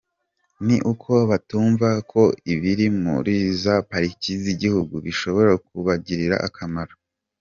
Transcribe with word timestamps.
Ni 0.65 0.77
uko 0.91 1.11
batumva 1.29 1.89
ko 2.11 2.23
ibiri 2.53 2.85
muri 3.03 3.35
za 3.61 3.75
pariki 3.89 4.31
z’igihugu 4.43 4.95
bishobora 5.05 5.51
kubagirira 5.65 6.37
akamaro. 6.49 6.93